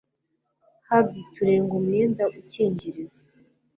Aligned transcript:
Hb 0.87 1.07
turenga 1.33 1.73
umwenda 1.81 2.23
ukingiriza 2.39 3.25